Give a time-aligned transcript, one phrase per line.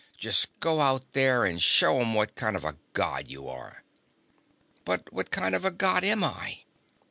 [0.17, 3.83] Just go out there and show 'em what kind of a God you are."
[4.83, 6.63] "But what kind of a God am I?"